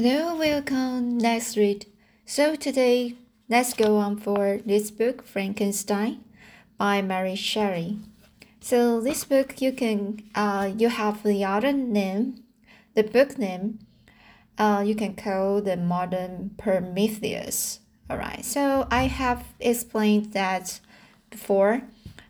Hello, 0.00 0.36
welcome. 0.36 1.18
Let's 1.18 1.56
read. 1.56 1.86
So 2.24 2.54
today, 2.54 3.16
let's 3.48 3.74
go 3.74 3.96
on 3.96 4.16
for 4.16 4.60
this 4.64 4.92
book, 4.92 5.26
Frankenstein, 5.26 6.22
by 6.76 7.02
Mary 7.02 7.34
Shelley. 7.34 7.98
So 8.60 9.00
this 9.00 9.24
book, 9.24 9.60
you 9.60 9.72
can 9.72 10.22
uh, 10.36 10.70
you 10.78 10.88
have 10.88 11.24
the 11.24 11.44
other 11.44 11.72
name, 11.72 12.44
the 12.94 13.02
book 13.02 13.38
name. 13.38 13.80
Uh, 14.56 14.84
you 14.86 14.94
can 14.94 15.16
call 15.16 15.60
the 15.62 15.76
modern 15.76 16.52
Prometheus. 16.56 17.80
All 18.08 18.18
right. 18.18 18.44
So 18.44 18.86
I 18.92 19.08
have 19.08 19.46
explained 19.58 20.32
that 20.32 20.78
before, 21.28 21.82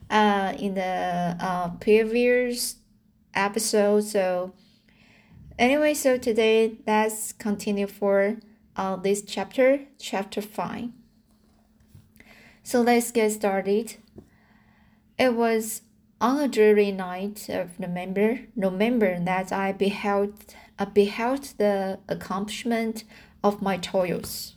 uh, 0.08 0.54
in 0.58 0.72
the 0.72 1.36
uh, 1.38 1.68
previous 1.80 2.76
episode. 3.34 4.04
So 4.04 4.54
Anyway, 5.58 5.92
so 5.92 6.16
today 6.16 6.78
let's 6.86 7.32
continue 7.32 7.88
for 7.88 8.36
uh, 8.76 8.94
this 8.94 9.22
chapter, 9.22 9.80
chapter 9.98 10.40
5. 10.40 10.90
So 12.62 12.80
let's 12.80 13.10
get 13.10 13.32
started. 13.32 13.96
It 15.18 15.34
was 15.34 15.82
on 16.20 16.38
a 16.38 16.46
dreary 16.46 16.92
night 16.92 17.48
of 17.48 17.80
November, 17.80 18.38
November 18.54 19.18
that 19.18 19.52
I 19.52 19.72
beheld, 19.72 20.54
uh, 20.78 20.84
beheld 20.84 21.42
the 21.58 21.98
accomplishment 22.08 23.02
of 23.42 23.60
my 23.60 23.78
toils. 23.78 24.54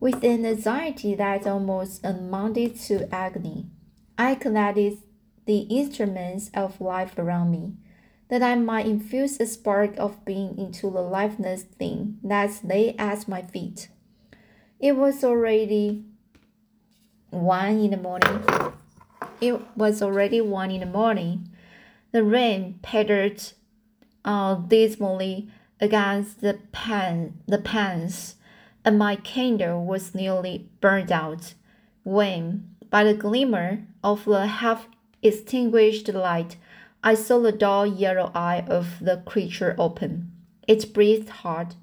With 0.00 0.24
an 0.24 0.44
anxiety 0.44 1.14
that 1.14 1.46
almost 1.46 2.04
amounted 2.04 2.80
to 2.80 3.14
agony, 3.14 3.66
I 4.18 4.34
collected 4.34 4.98
the 5.46 5.60
instruments 5.60 6.50
of 6.54 6.80
life 6.80 7.18
around 7.18 7.50
me, 7.50 7.74
that 8.28 8.42
I 8.42 8.54
might 8.54 8.86
infuse 8.86 9.38
a 9.38 9.46
spark 9.46 9.96
of 9.98 10.24
being 10.24 10.56
into 10.58 10.90
the 10.90 11.02
lifeless 11.02 11.62
thing 11.62 12.18
that 12.22 12.60
lay 12.64 12.94
at 12.96 13.28
my 13.28 13.42
feet. 13.42 13.88
It 14.80 14.96
was 14.96 15.22
already 15.22 16.04
one 17.30 17.80
in 17.80 17.90
the 17.90 17.96
morning. 17.96 18.42
It 19.40 19.60
was 19.76 20.02
already 20.02 20.40
one 20.40 20.70
in 20.70 20.80
the 20.80 20.86
morning. 20.86 21.48
The 22.12 22.22
rain 22.22 22.78
pattered 22.82 23.42
uh, 24.24 24.54
dismally 24.54 25.48
against 25.80 26.40
the 26.40 26.58
pan, 26.72 27.40
the 27.46 27.58
pans, 27.58 28.36
and 28.84 28.98
my 28.98 29.16
candle 29.16 29.84
was 29.84 30.14
nearly 30.14 30.68
burned 30.80 31.10
out 31.10 31.54
when, 32.04 32.76
by 32.90 33.04
the 33.04 33.14
glimmer 33.14 33.86
of 34.02 34.24
the 34.24 34.46
half 34.46 34.86
extinguished 35.24 36.08
light, 36.08 36.56
I 37.02 37.14
saw 37.14 37.40
the 37.40 37.52
dull 37.52 37.86
yellow 37.86 38.30
eye 38.34 38.64
of 38.68 39.00
the 39.00 39.22
creature 39.26 39.74
open. 39.78 40.30
It 40.68 40.94
breathed 40.94 41.28
hard, 41.28 41.74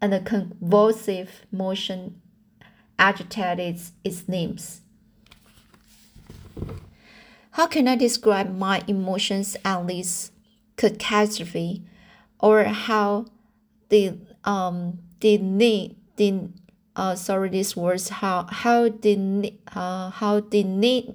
and 0.00 0.14
a 0.14 0.20
convulsive 0.20 1.46
motion 1.50 2.20
agitated 2.98 3.80
its 4.04 4.28
limbs. 4.28 4.82
How 7.52 7.66
can 7.66 7.88
I 7.88 7.96
describe 7.96 8.56
my 8.56 8.82
emotions 8.86 9.56
at 9.64 9.86
this 9.86 10.30
catastrophe, 10.76 11.82
or 12.38 12.64
how 12.64 13.26
the 13.88 14.18
um 14.44 14.98
did 15.20 15.58
did 16.16 16.52
uh 16.96 17.14
sorry 17.14 17.48
this 17.50 17.76
words 17.76 18.08
how 18.08 18.46
how 18.50 18.88
did 18.88 19.58
uh 19.74 20.10
how 20.10 20.40
delineate 20.40 21.14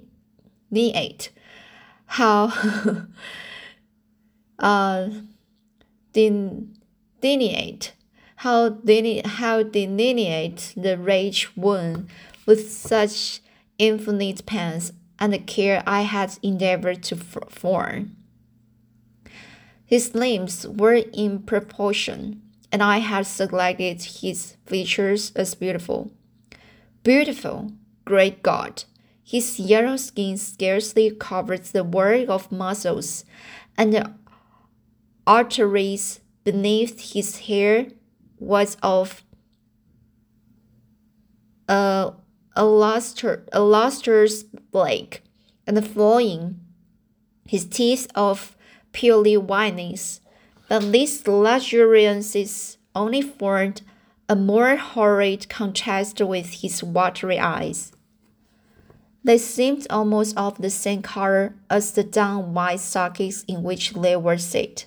how 2.16 2.52
uh, 4.58 5.08
delineate 6.12 7.92
how 8.36 8.68
delineate 8.68 9.26
how 9.26 9.62
delineate 9.64 10.72
the 10.76 10.96
rage 10.96 11.50
wound 11.56 12.08
with 12.46 12.70
such 12.70 13.40
infinite 13.78 14.46
pains 14.46 14.92
and 15.18 15.46
care 15.46 15.82
I 15.86 16.02
had 16.02 16.38
endeavored 16.42 17.02
to 17.04 17.16
form. 17.16 18.16
His 19.84 20.14
limbs 20.14 20.66
were 20.68 21.02
in 21.12 21.42
proportion, 21.42 22.42
and 22.70 22.82
I 22.82 22.98
had 22.98 23.26
selected 23.26 24.02
his 24.02 24.56
features 24.66 25.32
as 25.34 25.54
beautiful. 25.54 26.12
Beautiful, 27.02 27.72
great 28.04 28.42
God! 28.42 28.84
His 29.28 29.60
yellow 29.60 29.98
skin 29.98 30.38
scarcely 30.38 31.10
covered 31.10 31.64
the 31.64 31.84
work 31.84 32.30
of 32.30 32.50
muscles, 32.50 33.26
and 33.76 33.92
the 33.92 34.14
arteries 35.26 36.20
beneath 36.44 37.12
his 37.12 37.40
hair 37.40 37.88
was 38.38 38.78
of 38.82 39.22
a, 41.68 42.14
a, 42.56 42.64
luster, 42.64 43.44
a 43.52 43.60
lustrous 43.60 44.44
black, 44.44 45.20
and 45.66 45.86
flowing, 45.86 46.60
his 47.46 47.66
teeth 47.66 48.08
of 48.14 48.56
purely 48.92 49.36
whiteness. 49.36 50.22
But 50.70 50.90
these 50.90 51.22
luxuriances 51.24 52.78
only 52.94 53.20
formed 53.20 53.82
a 54.26 54.34
more 54.34 54.76
horrid 54.76 55.50
contrast 55.50 56.18
with 56.22 56.62
his 56.62 56.82
watery 56.82 57.38
eyes. 57.38 57.92
They 59.24 59.38
seemed 59.38 59.86
almost 59.90 60.36
of 60.36 60.58
the 60.58 60.70
same 60.70 61.02
color 61.02 61.54
as 61.68 61.92
the 61.92 62.04
down 62.04 62.54
white 62.54 62.80
sockets 62.80 63.44
in 63.48 63.62
which 63.62 63.92
they 63.92 64.16
were 64.16 64.38
set. 64.38 64.86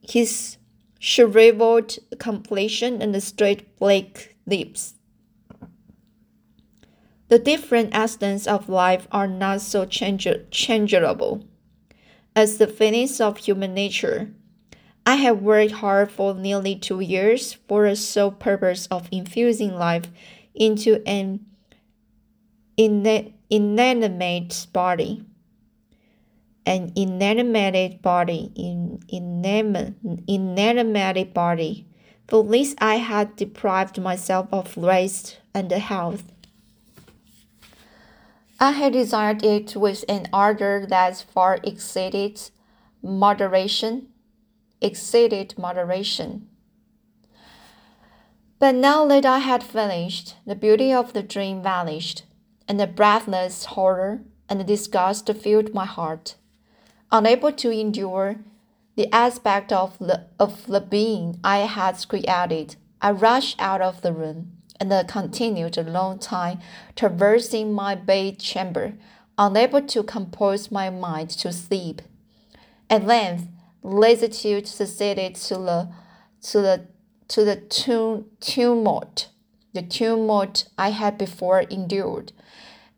His 0.00 0.56
shriveled 0.98 1.98
complexion 2.18 3.02
and 3.02 3.14
the 3.14 3.20
straight 3.20 3.76
black 3.78 4.36
lips. 4.46 4.94
The 7.28 7.38
different 7.38 7.94
aspects 7.94 8.46
of 8.46 8.68
life 8.68 9.08
are 9.10 9.26
not 9.26 9.62
so 9.62 9.84
change 9.84 10.28
changeable 10.50 11.44
as 12.36 12.58
the 12.58 12.66
feelings 12.66 13.20
of 13.20 13.38
human 13.38 13.74
nature. 13.74 14.30
I 15.04 15.16
have 15.16 15.42
worked 15.42 15.72
hard 15.72 16.10
for 16.12 16.34
nearly 16.34 16.76
two 16.76 17.00
years 17.00 17.54
for 17.54 17.88
the 17.88 17.96
sole 17.96 18.30
purpose 18.30 18.86
of 18.86 19.08
infusing 19.10 19.74
life 19.74 20.08
into 20.54 21.02
an 21.06 21.46
inanimate 22.76 24.66
body. 24.72 25.24
An 26.64 26.92
inanimate 26.94 28.00
body, 28.02 28.52
in 28.54 29.00
inanimate, 29.08 29.94
inanimate 30.28 31.34
body. 31.34 31.86
For 32.28 32.44
this 32.44 32.76
I 32.78 32.96
had 32.96 33.34
deprived 33.34 34.00
myself 34.00 34.46
of 34.52 34.76
rest 34.76 35.40
and 35.52 35.72
health. 35.72 36.22
I 38.60 38.70
had 38.70 38.92
desired 38.92 39.42
it 39.42 39.74
with 39.74 40.04
an 40.08 40.28
ardor 40.32 40.86
that 40.88 41.26
far 41.34 41.58
exceeded 41.64 42.40
moderation, 43.02 44.06
exceeded 44.80 45.58
moderation. 45.58 46.46
But 48.62 48.76
now 48.76 49.08
that 49.08 49.26
I 49.26 49.40
had 49.40 49.64
finished, 49.64 50.36
the 50.46 50.54
beauty 50.54 50.92
of 50.92 51.14
the 51.14 51.22
dream 51.24 51.64
vanished, 51.64 52.22
and 52.68 52.78
the 52.78 52.86
breathless 52.86 53.64
horror 53.64 54.20
and 54.48 54.64
disgust 54.64 55.28
filled 55.34 55.74
my 55.74 55.84
heart. 55.84 56.36
Unable 57.10 57.50
to 57.50 57.72
endure 57.72 58.36
the 58.94 59.12
aspect 59.12 59.72
of 59.72 59.98
the, 59.98 60.28
of 60.38 60.68
the 60.68 60.80
being 60.80 61.40
I 61.42 61.66
had 61.66 62.06
created, 62.08 62.76
I 63.00 63.10
rushed 63.10 63.60
out 63.60 63.80
of 63.80 64.00
the 64.00 64.12
room 64.12 64.52
and 64.78 65.08
continued 65.08 65.76
a 65.76 65.82
long 65.82 66.20
time 66.20 66.60
traversing 66.94 67.72
my 67.72 67.96
bed 67.96 68.38
chamber, 68.38 68.92
unable 69.36 69.82
to 69.82 70.04
compose 70.04 70.70
my 70.70 70.88
mind 70.88 71.30
to 71.30 71.52
sleep. 71.52 72.00
At 72.88 73.08
length, 73.08 73.48
lassitude 73.82 74.68
succeeded 74.68 75.34
to 75.34 75.54
the 75.54 75.88
to 76.42 76.60
the 76.60 76.91
to 77.32 77.46
the 77.46 77.56
tumult, 78.40 79.28
the 79.72 79.80
tumult 79.80 80.68
I 80.76 80.90
had 80.90 81.16
before 81.16 81.60
endured, 81.62 82.30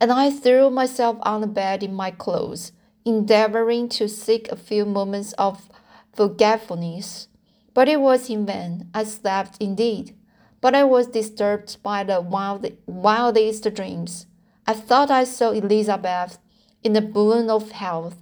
and 0.01 0.11
I 0.11 0.29
threw 0.29 0.71
myself 0.71 1.19
on 1.23 1.41
the 1.41 1.47
bed 1.47 1.85
in 1.85 1.95
my 1.95 2.11
clothes, 2.11 2.73
endeavoring 3.05 3.89
to 3.91 4.09
seek 4.09 4.51
a 4.51 4.57
few 4.57 4.85
moments 4.85 5.35
of 5.35 5.69
forgetfulness. 6.13 7.29
But 7.75 7.89
it 7.89 8.01
was 8.01 8.29
in 8.29 8.45
vain. 8.45 8.91
I 8.93 9.05
slept 9.05 9.57
indeed, 9.61 10.17
but 10.61 10.75
I 10.75 10.83
was 10.83 11.07
disturbed 11.07 11.81
by 11.85 12.03
the 12.03 12.21
wild, 12.21 12.67
wildest 12.87 13.73
dreams. 13.73 14.27
I 14.67 14.73
thought 14.73 15.13
I 15.13 15.23
saw 15.23 15.53
Elizabeth 15.53 16.39
in 16.83 16.93
the 16.93 17.01
bloom 17.01 17.49
of 17.49 17.71
health, 17.71 18.17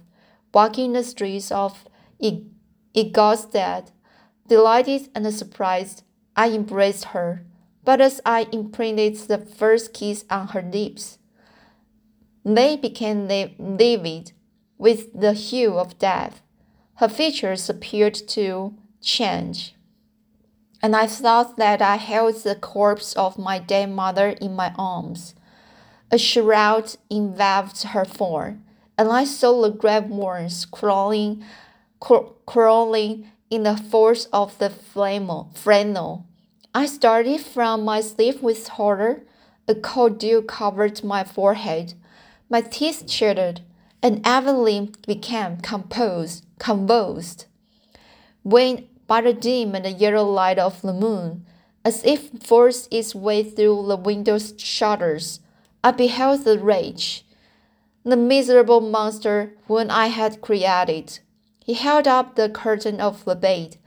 walking 0.53 0.93
the 0.93 1.03
streets 1.03 1.51
of 1.51 1.87
Ingolstadt 2.93 3.91
Delighted 4.45 5.09
and 5.15 5.33
surprised, 5.33 6.02
I 6.35 6.49
embraced 6.49 7.05
her, 7.05 7.45
but 7.83 8.01
as 8.01 8.21
I 8.25 8.47
imprinted 8.51 9.15
the 9.15 9.37
first 9.37 9.93
kiss 9.93 10.25
on 10.29 10.49
her 10.49 10.61
lips, 10.61 11.19
they 12.43 12.75
became 12.75 13.27
livid 13.27 14.31
with 14.77 15.19
the 15.19 15.33
hue 15.33 15.77
of 15.77 15.99
death. 15.99 16.41
Her 16.95 17.07
features 17.07 17.69
appeared 17.69 18.15
to 18.29 18.73
change, 19.01 19.75
and 20.81 20.95
I 20.95 21.07
thought 21.07 21.57
that 21.57 21.81
I 21.81 21.95
held 21.97 22.35
the 22.35 22.55
corpse 22.55 23.13
of 23.13 23.37
my 23.37 23.59
dead 23.59 23.91
mother 23.91 24.29
in 24.29 24.55
my 24.55 24.73
arms. 24.77 25.35
A 26.11 26.17
shroud 26.17 26.95
enveloped 27.09 27.83
her 27.83 28.05
form, 28.05 28.63
and 28.97 29.09
I 29.09 29.23
saw 29.23 29.61
the 29.61 29.69
grave 29.69 30.09
worms 30.09 30.65
crawling, 30.65 31.43
crawling 32.45 33.31
in 33.49 33.63
the 33.63 33.77
folds 33.77 34.25
of 34.33 34.57
the 34.57 34.69
flannel. 34.69 36.25
I 36.73 36.85
started 36.85 37.39
from 37.41 37.85
my 37.85 38.01
sleep 38.01 38.41
with 38.41 38.67
horror. 38.67 39.23
A 39.67 39.75
cold 39.75 40.19
dew 40.19 40.41
covered 40.41 41.03
my 41.03 41.23
forehead. 41.23 41.93
My 42.49 42.61
teeth 42.61 43.05
chattered, 43.07 43.61
and 44.01 44.21
Evelyn 44.25 44.93
became 45.07 45.57
composed, 45.57 46.45
convulsed. 46.59 47.47
When, 48.43 48.89
by 49.07 49.21
the 49.21 49.33
dim 49.33 49.73
and 49.73 49.85
the 49.85 49.91
yellow 49.91 50.29
light 50.29 50.59
of 50.59 50.81
the 50.81 50.91
moon, 50.91 51.45
as 51.85 52.03
if 52.03 52.31
forced 52.41 52.93
its 52.93 53.15
way 53.15 53.43
through 53.43 53.87
the 53.87 53.95
window 53.95 54.37
shutters, 54.57 55.39
I 55.83 55.91
beheld 55.91 56.43
the 56.43 56.59
rage, 56.59 57.25
the 58.03 58.17
miserable 58.17 58.81
monster 58.81 59.53
whom 59.67 59.87
I 59.89 60.07
had 60.07 60.41
created. 60.41 61.19
He 61.65 61.75
held 61.75 62.09
up 62.09 62.35
the 62.35 62.49
curtain 62.49 62.99
of 62.99 63.23
the 63.23 63.35
bed, 63.35 63.77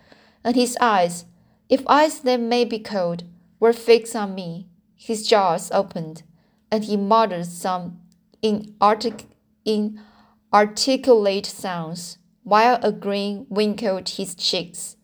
and 0.43 0.57
his 0.57 0.79
eyes, 0.81 1.27
if 1.69 1.83
eyes 1.87 2.21
they 2.21 2.39
may 2.39 2.65
be 2.65 2.79
called, 2.79 3.25
were 3.61 3.75
fixed 3.75 4.17
on 4.17 4.35
me. 4.35 4.67
His 4.95 5.27
jaws 5.29 5.71
opened, 5.71 6.23
and 6.71 6.85
he 6.85 6.97
muttered 6.97 7.45
some 7.45 8.01
inartic 8.43 9.27
inarticulate 9.67 11.45
sounds, 11.45 12.17
while 12.45 12.79
a 12.83 12.93
grin 12.93 13.47
wrinkled 13.51 14.09
his 14.09 14.35
cheeks. 14.35 14.97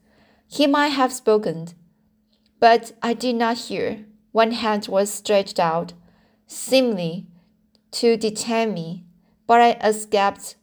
He 0.46 0.66
might 0.66 0.88
have 0.88 1.12
spoken, 1.12 1.68
but 2.58 2.92
I 3.02 3.12
did 3.12 3.34
not 3.36 3.58
hear. 3.58 4.06
One 4.30 4.52
hand 4.52 4.88
was 4.88 5.10
stretched 5.10 5.60
out, 5.60 5.92
seemingly 6.46 7.26
to 7.90 8.16
detain 8.16 8.72
me, 8.72 9.04
but 9.46 9.60
I 9.60 9.72
escaped 9.86 10.56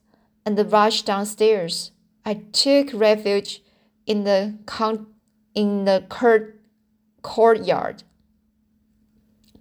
and 0.44 0.72
rushed 0.72 1.06
downstairs. 1.06 1.92
I 2.26 2.36
took 2.52 2.92
refuge 2.94 3.62
in 4.06 4.24
the 4.24 4.58
con- 4.66 5.08
in 5.56 5.86
the 5.86 6.06
court- 6.10 6.60
courtyard 7.22 8.04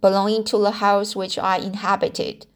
belonging 0.00 0.44
to 0.44 0.58
the 0.58 0.72
house 0.72 1.16
which 1.16 1.38
I 1.38 1.58
inhabited, 1.58 2.46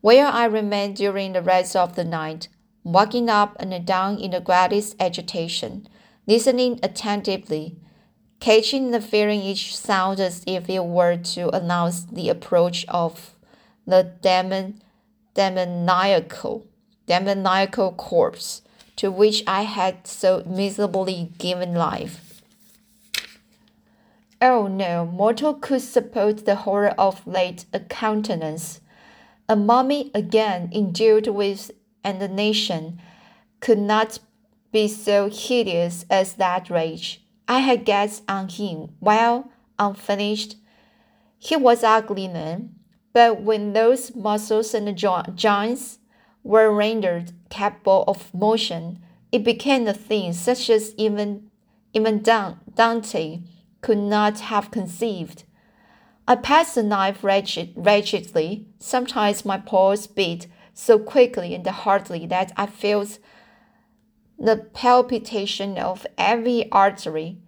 where 0.00 0.26
I 0.26 0.44
remained 0.44 0.96
during 0.96 1.32
the 1.32 1.42
rest 1.42 1.74
of 1.74 1.96
the 1.96 2.04
night, 2.04 2.48
walking 2.84 3.28
up 3.28 3.56
and 3.58 3.84
down 3.84 4.18
in 4.18 4.30
the 4.30 4.40
greatest 4.40 4.96
agitation, 5.00 5.88
listening 6.26 6.78
attentively, 6.82 7.76
catching 8.40 8.90
the 8.90 9.00
feeling 9.00 9.40
each 9.40 9.76
sound 9.76 10.20
as 10.20 10.42
if 10.46 10.68
it 10.68 10.84
were 10.84 11.16
to 11.16 11.48
announce 11.50 12.04
the 12.04 12.28
approach 12.28 12.84
of 12.88 13.36
the 13.86 14.12
demon, 14.20 14.82
demoniacal, 15.34 16.66
demoniacal 17.06 17.92
corpse 17.92 18.62
to 18.96 19.10
which 19.10 19.42
I 19.46 19.62
had 19.62 20.06
so 20.06 20.42
miserably 20.46 21.32
given 21.38 21.74
life. 21.74 22.42
Oh 24.40 24.66
no, 24.66 25.06
mortal 25.06 25.54
could 25.54 25.82
support 25.82 26.44
the 26.44 26.56
horror 26.56 26.94
of 26.98 27.26
late 27.26 27.64
a 27.72 27.80
countenance. 27.80 28.80
A 29.48 29.54
mummy 29.54 30.10
again 30.14 30.70
endued 30.72 31.28
with 31.28 31.70
indignation 32.04 33.00
could 33.60 33.78
not 33.78 34.18
be 34.72 34.88
so 34.88 35.28
hideous 35.30 36.04
as 36.10 36.34
that 36.34 36.70
rage. 36.70 37.22
I 37.46 37.60
had 37.60 37.84
gazed 37.84 38.24
on 38.28 38.48
him 38.48 38.94
while 38.98 39.50
unfinished. 39.78 40.56
He 41.38 41.56
was 41.56 41.84
ugly 41.84 42.26
then, 42.26 42.74
but 43.12 43.42
when 43.42 43.74
those 43.74 44.14
muscles 44.14 44.74
and 44.74 44.96
joints 44.96 45.98
were 46.42 46.72
rendered 46.72 47.32
capable 47.48 48.04
of 48.08 48.32
motion, 48.34 49.00
it 49.30 49.44
became 49.44 49.86
a 49.86 49.94
thing 49.94 50.32
such 50.32 50.68
as 50.68 50.94
even, 50.96 51.50
even 51.92 52.22
Dante 52.22 53.40
could 53.80 53.98
not 53.98 54.40
have 54.40 54.70
conceived. 54.70 55.44
I 56.26 56.36
passed 56.36 56.76
the 56.76 56.82
knife 56.82 57.24
wretched, 57.24 57.72
wretchedly. 57.76 58.66
Sometimes 58.78 59.44
my 59.44 59.58
pulse 59.58 60.06
beat 60.06 60.46
so 60.72 60.98
quickly 60.98 61.54
and 61.54 61.66
hardly 61.66 62.26
that 62.26 62.52
I 62.56 62.66
felt 62.66 63.18
the 64.38 64.56
palpitation 64.56 65.78
of 65.78 66.06
every 66.16 66.70
artery. 66.70 67.38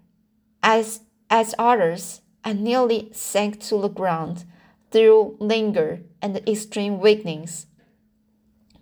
As, 0.63 1.01
as 1.31 1.55
others, 1.59 2.23
I 2.45 2.53
nearly 2.53 3.11
sank 3.13 3.61
to 3.69 3.81
the 3.81 3.89
ground 3.89 4.45
through 4.91 5.37
languor 5.41 6.01
and 6.21 6.37
extreme 6.49 7.01
weakness. 7.01 7.67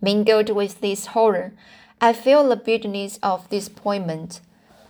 Mingled 0.04 0.50
with 0.50 0.81
this 0.81 1.06
horror, 1.06 1.52
I 2.00 2.12
feel 2.12 2.49
the 2.49 2.56
bitterness 2.56 3.20
of 3.22 3.49
disappointment. 3.49 4.40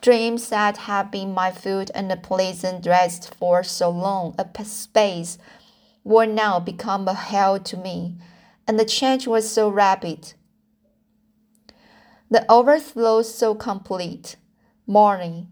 Dreams 0.00 0.48
that 0.48 0.78
had 0.78 1.10
been 1.10 1.34
my 1.34 1.50
food 1.50 1.90
and 1.94 2.10
a 2.10 2.16
pleasant 2.16 2.86
rest 2.86 3.34
for 3.34 3.62
so 3.62 3.90
long 3.90 4.34
a 4.38 4.64
space 4.64 5.36
were 6.02 6.24
now 6.24 6.58
become 6.58 7.06
a 7.06 7.12
hell 7.12 7.60
to 7.60 7.76
me, 7.76 8.16
and 8.66 8.80
the 8.80 8.86
change 8.86 9.26
was 9.26 9.50
so 9.50 9.68
rapid. 9.68 10.32
The 12.30 12.50
overthrow 12.50 13.20
so 13.20 13.54
complete. 13.54 14.36
Morning, 14.86 15.48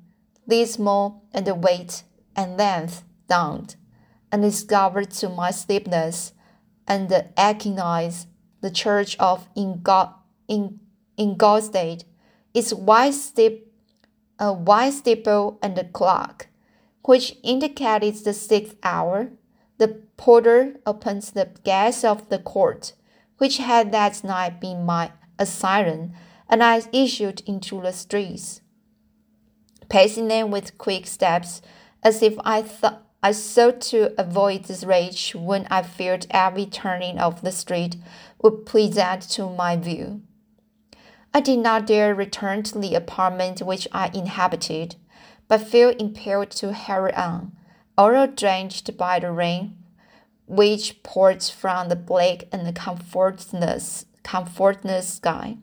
dismal 0.49 1.23
and 1.35 1.47
the 1.47 1.55
weight 1.55 2.03
and 2.35 2.57
length 2.57 3.05
dawned, 3.29 3.77
and 4.33 4.41
discovered 4.41 5.11
to 5.11 5.29
my 5.29 5.51
sleepless 5.51 6.33
and 6.89 7.13
aching 7.39 7.79
eyes 7.79 8.27
the 8.61 8.71
church 8.71 9.17
of 9.19 9.49
Ingolstadt, 9.57 10.15
its 12.55 12.73
white, 12.73 13.15
steep, 13.15 13.73
a 14.39 14.53
white 14.53 14.93
steeple 14.93 15.59
and 15.63 15.79
a 15.79 15.85
clock, 15.85 16.49
which 17.03 17.37
indicated 17.43 18.15
the 18.17 18.33
sixth 18.33 18.77
hour. 18.83 19.31
The 19.79 20.03
porter 20.17 20.77
opens 20.85 21.31
the 21.31 21.49
gates 21.65 22.05
of 22.05 22.29
the 22.29 22.39
court, 22.39 22.93
which 23.39 23.59
had 23.59 23.93
that 23.93 24.23
night 24.23 24.61
been 24.61 24.85
my 24.85 25.13
a 25.39 25.47
siren, 25.47 26.13
and 26.51 26.63
I 26.63 26.83
issued 26.93 27.41
into 27.47 27.81
the 27.81 27.93
streets, 27.93 28.61
pacing 29.89 30.29
them 30.29 30.51
with 30.51 30.77
quick 30.77 31.07
steps, 31.07 31.63
as 32.03 32.23
if 32.23 32.35
I 32.45 32.61
thought 32.61 33.07
I 33.23 33.33
sought 33.33 33.83
to 33.93 34.19
avoid 34.19 34.65
this 34.65 34.83
rage 34.83 35.35
when 35.35 35.67
I 35.71 35.83
feared 35.83 36.27
every 36.31 36.65
turning 36.65 37.19
of 37.19 37.43
the 37.43 37.53
street 37.53 37.97
would 38.43 38.67
present 38.67 39.23
to 39.31 39.49
my 39.51 39.77
view. 39.77 40.23
I 41.33 41.41
did 41.41 41.61
not 41.61 41.87
dare 41.87 42.15
return 42.15 42.63
to 42.65 42.79
the 42.79 42.95
apartment 42.95 43.63
which 43.63 43.87
I 43.93 44.11
inhabited, 44.13 44.97
but 45.47 45.69
felt 45.69 46.01
impelled 46.01 46.51
to 46.53 46.73
hurry 46.73 47.15
on, 47.15 47.53
although 47.97 48.27
drenched 48.27 48.97
by 48.97 49.21
the 49.21 49.31
rain 49.31 49.77
which 50.51 51.01
poured 51.05 51.45
from 51.45 51.89
the 51.89 51.97
black 51.97 52.45
and 52.51 52.75
comfortless, 52.75 54.07
comfortless 54.25 55.15
sky. 55.15 55.57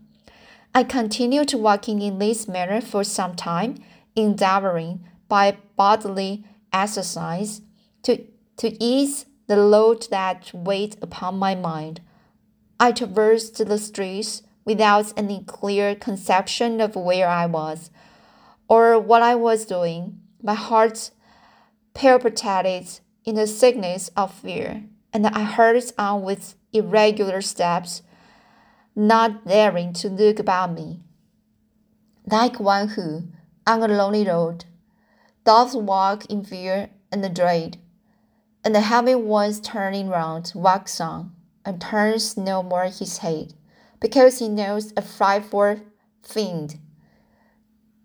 I 0.73 0.85
continued 0.85 1.53
walking 1.53 2.01
in 2.01 2.19
this 2.19 2.47
manner 2.47 2.79
for 2.79 3.03
some 3.03 3.35
time, 3.35 3.75
endeavoring 4.15 5.03
by 5.27 5.57
bodily 5.75 6.45
exercise 6.71 7.61
to, 8.03 8.23
to 8.57 8.81
ease 8.81 9.25
the 9.47 9.57
load 9.57 10.07
that 10.09 10.51
weighed 10.53 10.95
upon 11.01 11.37
my 11.37 11.53
mind. 11.53 11.99
I 12.79 12.91
traversed 12.91 13.65
the 13.65 13.77
streets 13.79 14.43
without 14.63 15.11
any 15.17 15.43
clear 15.43 15.95
conception 15.95 16.79
of 16.79 16.95
where 16.95 17.27
I 17.27 17.47
was 17.47 17.89
or 18.67 18.99
what 18.99 19.23
I 19.23 19.33
was 19.33 19.65
doing. 19.65 20.19
My 20.43 20.53
heart 20.53 21.09
palpitated 21.95 22.99
in 23.25 23.35
the 23.35 23.47
sickness 23.47 24.09
of 24.15 24.33
fear, 24.33 24.83
and 25.11 25.25
I 25.25 25.43
hurried 25.43 25.91
on 25.97 26.21
with 26.21 26.55
irregular 26.71 27.41
steps, 27.41 28.03
not 28.95 29.47
daring 29.47 29.93
to 29.93 30.09
look 30.09 30.37
about 30.37 30.73
me. 30.73 31.01
Like 32.29 32.59
one 32.59 32.89
who, 32.89 33.29
on 33.65 33.81
a 33.81 33.87
lonely 33.87 34.27
road, 34.27 34.65
doth 35.45 35.73
walk 35.73 36.25
in 36.25 36.43
fear 36.43 36.89
and 37.11 37.35
dread, 37.35 37.77
and 38.63 38.75
the 38.75 38.81
heavy 38.81 39.15
ones 39.15 39.59
turning 39.59 40.09
round 40.09 40.51
walks 40.53 41.01
on 41.01 41.31
and 41.67 41.81
turns 41.81 42.37
no 42.37 42.63
more 42.63 42.85
his 42.85 43.17
head, 43.17 43.53
because 43.99 44.39
he 44.39 44.47
knows 44.47 44.93
a 44.95 45.01
frightful 45.01 45.81
fiend 46.23 46.79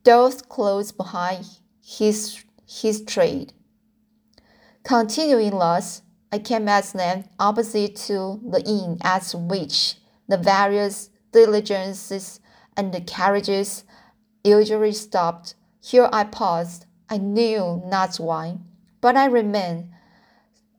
doth 0.02 0.48
close 0.48 0.90
behind 0.90 1.46
his, 1.80 2.44
his 2.66 3.04
trade. 3.04 3.52
Continuing 4.82 5.56
thus, 5.56 6.02
I 6.32 6.40
came 6.40 6.66
at 6.66 6.92
length 6.92 7.28
opposite 7.38 7.94
to 8.08 8.40
the 8.44 8.60
inn 8.66 8.98
at 9.02 9.32
which 9.32 9.94
the 10.26 10.38
various 10.38 11.10
diligences 11.30 12.40
and 12.76 12.92
the 12.92 13.00
carriages 13.00 13.84
usually 14.42 14.90
stopped. 14.90 15.54
Here 15.80 16.08
I 16.12 16.24
paused. 16.24 16.86
I 17.08 17.18
knew 17.18 17.80
not 17.86 18.16
why, 18.16 18.58
but 19.00 19.16
I 19.16 19.26
remained. 19.26 19.90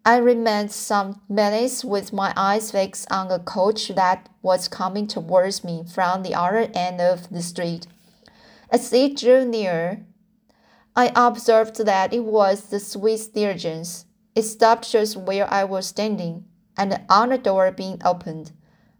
I 0.05 0.17
remained 0.17 0.72
some 0.72 1.22
minutes 1.29 1.86
with 1.86 2.12
my 2.12 2.33
eyes 2.36 2.72
fixed 2.72 3.10
on 3.10 3.31
a 3.31 3.39
coach 3.39 3.88
that 3.89 4.27
was 4.41 4.67
coming 4.67 5.07
towards 5.07 5.63
me 5.63 5.86
from 5.89 6.24
the 6.24 6.36
other 6.36 6.69
end 6.74 7.00
of 7.00 7.29
the 7.29 7.41
street. 7.41 7.88
As 8.69 8.91
it 8.91 9.15
drew 9.15 9.45
near, 9.45 10.05
I 10.93 11.13
observed 11.15 11.77
that 11.86 12.13
it 12.13 12.25
was 12.25 12.69
the 12.69 12.81
Swiss 12.81 13.27
Diligence. 13.27 14.05
It 14.36 14.43
stopped 14.43 14.91
just 14.91 15.15
where 15.15 15.51
I 15.51 15.63
was 15.63 15.88
standing, 15.88 16.43
and 16.75 17.00
on 17.10 17.29
the 17.29 17.38
door 17.38 17.72
being 17.72 18.01
opened, 18.03 18.51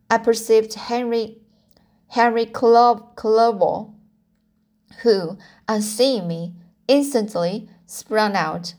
I 0.10 0.20
perceived 0.20 0.74
Henry 0.76 1.40
Henry 2.08 2.46
Clerval, 2.46 3.96
who, 5.02 5.38
on 5.68 5.82
seeing 5.82 6.28
me, 6.28 6.54
instantly 6.88 7.68
sprang 7.88 8.36
out. 8.36 8.76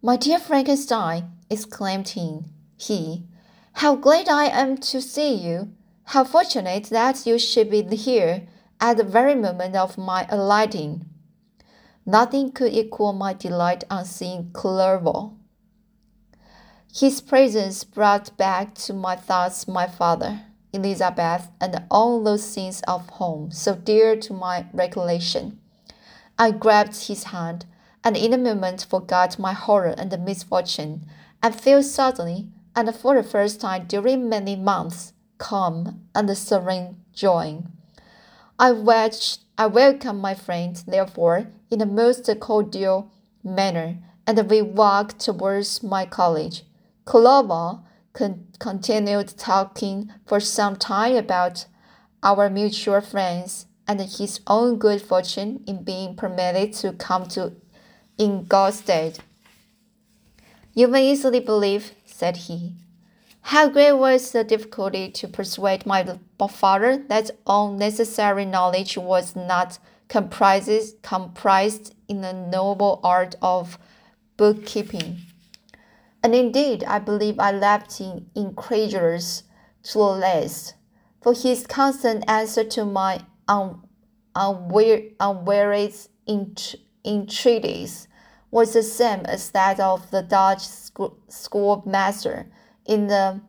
My 0.00 0.16
dear 0.16 0.38
Frankenstein, 0.38 1.30
exclaimed 1.50 2.08
he, 2.08 2.40
he, 2.76 3.26
how 3.74 3.94
glad 3.94 4.28
I 4.28 4.46
am 4.46 4.76
to 4.78 5.00
see 5.00 5.34
you! 5.34 5.72
How 6.06 6.24
fortunate 6.24 6.84
that 6.84 7.26
you 7.26 7.38
should 7.38 7.70
be 7.70 7.82
here 7.94 8.48
at 8.80 8.96
the 8.96 9.04
very 9.04 9.34
moment 9.34 9.76
of 9.76 9.98
my 9.98 10.26
alighting. 10.30 11.04
Nothing 12.06 12.50
could 12.50 12.72
equal 12.72 13.12
my 13.12 13.34
delight 13.34 13.84
on 13.90 14.04
seeing 14.04 14.50
Clerval. 14.52 15.36
His 16.92 17.20
presence 17.20 17.84
brought 17.84 18.36
back 18.36 18.74
to 18.76 18.94
my 18.94 19.14
thoughts 19.14 19.68
my 19.68 19.86
father, 19.86 20.40
Elizabeth, 20.72 21.48
and 21.60 21.84
all 21.90 22.24
those 22.24 22.42
scenes 22.42 22.80
of 22.88 23.08
home 23.10 23.50
so 23.52 23.74
dear 23.74 24.16
to 24.16 24.32
my 24.32 24.66
recollection. 24.72 25.60
I 26.38 26.50
grabbed 26.50 27.06
his 27.06 27.24
hand, 27.24 27.66
and 28.02 28.16
in 28.16 28.32
a 28.32 28.38
moment 28.38 28.86
forgot 28.88 29.38
my 29.38 29.52
horror 29.52 29.94
and 29.96 30.24
misfortune, 30.24 31.06
and 31.42 31.58
feel 31.58 31.82
suddenly, 31.82 32.48
and 32.74 32.94
for 32.94 33.14
the 33.14 33.22
first 33.22 33.60
time 33.60 33.86
during 33.86 34.28
many 34.28 34.56
months, 34.56 35.12
calm 35.38 36.02
and 36.14 36.36
serene 36.36 36.96
joy. 37.12 37.62
I 38.58 38.72
watched 38.72 39.40
I 39.60 39.66
welcomed 39.66 40.22
my 40.22 40.34
friend, 40.34 40.80
therefore, 40.86 41.48
in 41.68 41.80
the 41.80 41.86
most 41.86 42.30
cordial 42.38 43.10
manner, 43.42 43.98
and 44.24 44.48
we 44.48 44.62
walked 44.62 45.18
towards 45.18 45.82
my 45.82 46.06
college. 46.06 46.62
Clerval 47.04 47.84
con- 48.12 48.46
continued 48.60 49.36
talking 49.36 50.12
for 50.26 50.38
some 50.38 50.76
time 50.76 51.16
about 51.16 51.66
our 52.22 52.48
mutual 52.48 53.00
friends 53.00 53.66
and 53.88 54.00
his 54.00 54.38
own 54.46 54.78
good 54.78 55.02
fortune 55.02 55.64
in 55.66 55.82
being 55.82 56.14
permitted 56.14 56.72
to 56.74 56.92
come 56.92 57.26
to 57.26 57.54
Ingolstadt. 58.16 59.18
You 60.74 60.88
may 60.88 61.10
easily 61.10 61.40
believe, 61.40 61.92
said 62.04 62.36
he, 62.36 62.74
how 63.42 63.68
great 63.68 63.92
was 63.92 64.30
the 64.32 64.44
difficulty 64.44 65.10
to 65.12 65.26
persuade 65.26 65.86
my 65.86 66.18
father 66.50 66.96
that 67.08 67.30
all 67.46 67.72
necessary 67.72 68.44
knowledge 68.44 68.98
was 68.98 69.34
not 69.34 69.78
comprises, 70.08 70.94
comprised 71.02 71.94
in 72.08 72.20
the 72.20 72.32
noble 72.32 73.00
art 73.02 73.34
of 73.40 73.78
bookkeeping. 74.36 75.18
And 76.22 76.34
indeed, 76.34 76.84
I 76.84 76.98
believe 76.98 77.38
I 77.38 77.52
left 77.52 77.98
him 77.98 78.30
incredulous 78.34 79.44
to 79.84 79.98
the 79.98 80.04
last, 80.04 80.74
for 81.22 81.32
his 81.32 81.66
constant 81.66 82.24
answer 82.28 82.64
to 82.64 82.84
my 82.84 83.20
un, 83.46 83.82
unwearied 84.34 85.94
entreaties 87.04 88.07
was 88.50 88.72
the 88.72 88.82
same 88.82 89.20
as 89.26 89.50
that 89.50 89.78
of 89.78 90.10
the 90.10 90.22
Dutch 90.22 90.66
schoolmaster 91.28 92.46
in 92.86 93.06
the 93.08 93.40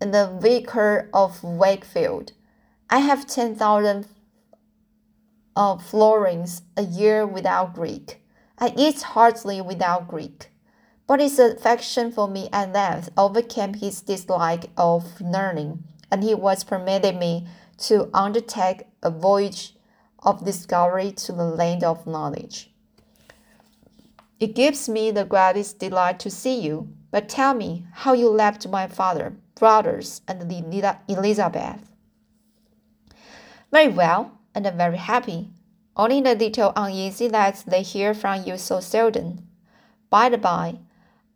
in 0.00 0.10
the 0.10 0.36
vicar 0.40 1.08
of 1.14 1.44
Wakefield. 1.44 2.32
I 2.90 2.98
have 2.98 3.26
ten 3.26 3.54
thousand 3.54 4.06
uh, 5.54 5.78
florins 5.78 6.62
a 6.76 6.82
year 6.82 7.26
without 7.26 7.74
Greek. 7.74 8.20
I 8.58 8.72
eat 8.76 9.02
heartily 9.02 9.60
without 9.60 10.08
Greek. 10.08 10.48
But 11.06 11.20
his 11.20 11.38
affection 11.38 12.10
for 12.10 12.26
me 12.28 12.48
at 12.52 12.72
length 12.72 13.10
overcame 13.16 13.74
his 13.74 14.00
dislike 14.00 14.70
of 14.76 15.20
learning, 15.20 15.84
and 16.10 16.22
he 16.22 16.34
was 16.34 16.64
permitted 16.64 17.16
me 17.16 17.46
to 17.78 18.08
undertake 18.14 18.84
a 19.02 19.10
voyage 19.10 19.74
of 20.20 20.44
discovery 20.44 21.12
to 21.12 21.32
the 21.32 21.44
land 21.44 21.82
of 21.84 22.06
knowledge. 22.06 22.71
It 24.42 24.56
gives 24.56 24.88
me 24.88 25.12
the 25.12 25.24
greatest 25.24 25.78
delight 25.78 26.18
to 26.18 26.28
see 26.28 26.58
you, 26.58 26.88
but 27.12 27.28
tell 27.28 27.54
me 27.54 27.86
how 27.92 28.12
you 28.12 28.28
left 28.28 28.66
my 28.66 28.88
father, 28.88 29.36
brothers, 29.54 30.20
and 30.26 30.50
Elizabeth. 31.06 31.92
Very 33.70 33.86
well, 33.86 34.32
and 34.52 34.66
very 34.66 34.96
happy. 34.96 35.52
Only 35.96 36.18
a 36.28 36.34
little 36.34 36.72
uneasy 36.74 37.28
that 37.28 37.62
they 37.68 37.82
hear 37.82 38.14
from 38.14 38.42
you 38.42 38.58
so 38.58 38.80
seldom. 38.80 39.46
By 40.10 40.28
the 40.28 40.38
by, 40.38 40.80